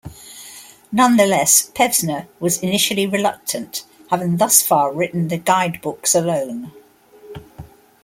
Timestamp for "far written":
4.63-5.27